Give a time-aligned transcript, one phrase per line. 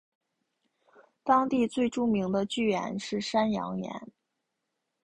[1.23, 4.07] 当地最著名的巨岩是山羊岩。